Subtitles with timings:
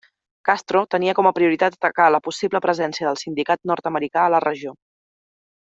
[0.49, 4.77] Castro tenia com a prioritat atacar la possible presència del sindicat nord-americà a la regió.